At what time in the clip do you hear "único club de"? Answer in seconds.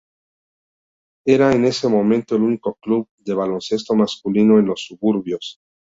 2.41-3.35